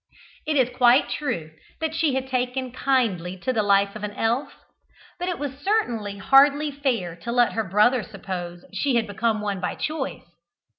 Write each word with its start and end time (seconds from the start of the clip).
It 0.47 0.55
is 0.57 0.75
quite 0.75 1.09
true 1.11 1.51
that 1.79 1.93
she 1.93 2.15
had 2.15 2.27
taken 2.27 2.71
kindly 2.71 3.37
to 3.37 3.53
the 3.53 3.61
life 3.61 3.95
of 3.95 4.03
an 4.03 4.13
elf, 4.13 4.51
but 5.19 5.29
it 5.29 5.37
was 5.37 5.59
certainly 5.59 6.17
hardly 6.17 6.71
fair 6.71 7.15
to 7.17 7.31
let 7.31 7.53
her 7.53 7.63
brother 7.63 8.01
suppose 8.01 8.65
she 8.73 8.95
had 8.95 9.05
become 9.05 9.41
one 9.41 9.59
by 9.59 9.75
choice. 9.75 10.23